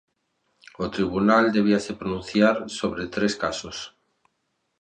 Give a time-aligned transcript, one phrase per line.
[0.83, 3.77] O tribunal debíase pronunciar sobre tres casos.